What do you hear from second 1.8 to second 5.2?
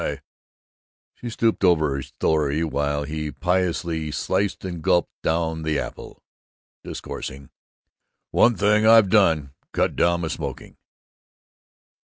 her story while he piously sliced and gulped